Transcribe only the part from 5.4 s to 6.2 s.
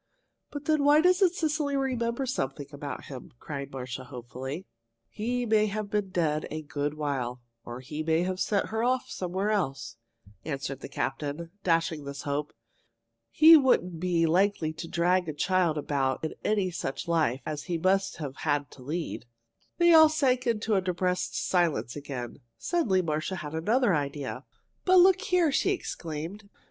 may have been